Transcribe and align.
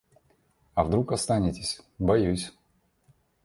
А 0.73 0.83
вдруг 0.83 1.11
останетесь, 1.11 1.79
боюсь. 1.99 2.51